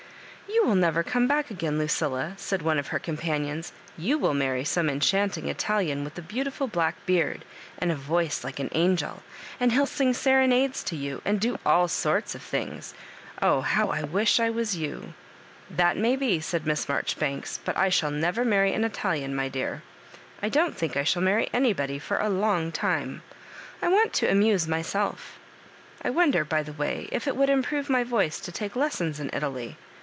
[0.61, 3.71] "You will never come back again, Lucilla,'' said one of her companions;"
[4.05, 7.45] you will marry some enchanting Italian with a beautiful black beard,
[7.79, 9.23] and a voice like an angel;
[9.61, 12.93] and he'll sing serenades to you, and do all sorts of things:
[13.41, 15.13] oh, how I wish I was you
[15.69, 19.47] 1"" That may be," said Miss Marjoribanks," but I shall never marry an Italian, my
[19.47, 19.83] dear.
[20.43, 23.23] I don't think I shall marry anybody for a long time.
[23.81, 25.39] I want to amuse myself
[26.01, 29.29] I wonder, by the way,, if it would improve my voice to take lessons in
[29.31, 29.77] Italy.